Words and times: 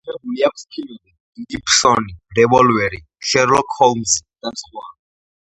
გადაღებული 0.05 0.43
აქვს 0.47 0.63
ფილმები 0.75 1.13
„დიდი 1.39 1.59
ფსონი“, 1.67 2.15
„რევოლვერი“, 2.39 3.01
„შერლოკ 3.33 3.77
ჰოლმზი“ 3.77 4.19
და 4.43 4.57
სხვა. 4.65 4.91